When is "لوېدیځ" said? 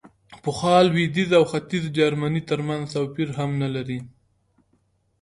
0.87-1.29